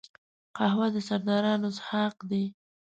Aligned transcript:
قهوه 0.57 0.87
د 0.93 0.95
سردارانو 1.07 1.69
څښاک 1.77 2.15
دی 2.29 2.45